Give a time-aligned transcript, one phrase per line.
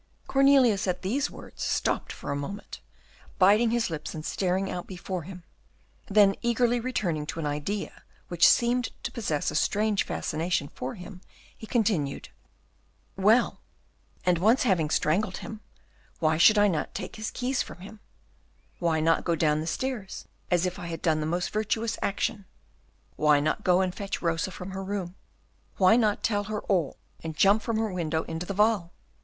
[0.25, 2.79] Cornelius at these words stopped for a moment,
[3.37, 5.43] biting his lips and staring out before him;
[6.07, 11.21] then, eagerly returning to an idea which seemed to possess a strange fascination for him,
[11.55, 12.29] he continued,
[13.15, 13.59] "Well,
[14.25, 15.61] and once having strangled him,
[16.17, 17.99] why should I not take his keys from him,
[18.79, 22.45] why not go down the stairs as if I had done the most virtuous action,
[23.17, 25.13] why not go and fetch Rosa from her room,
[25.77, 28.91] why not tell her all, and jump from her window into the Waal?